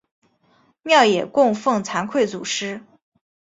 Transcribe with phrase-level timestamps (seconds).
[0.81, 2.81] 庙也供俸惭愧祖师。